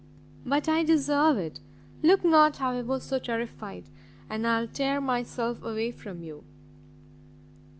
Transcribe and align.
but 0.47 0.67
I 0.67 0.81
deserve 0.83 1.37
it! 1.37 1.59
look 2.01 2.23
not, 2.25 2.57
however, 2.57 2.99
so 2.99 3.19
terrified, 3.19 3.83
and 4.31 4.47
I 4.47 4.61
will 4.61 4.67
tear 4.67 4.99
myself 4.99 5.61
away 5.61 5.91
from 5.91 6.23
you. 6.23 6.43